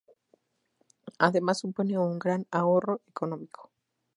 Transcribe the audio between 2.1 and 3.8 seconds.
gran ahorro económico.